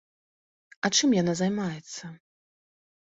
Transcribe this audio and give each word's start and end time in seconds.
А 0.87 0.89
чым 0.99 1.13
яна 1.21 1.33
займаецца? 1.41 2.05